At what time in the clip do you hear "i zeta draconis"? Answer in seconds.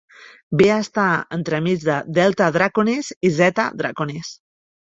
3.31-4.35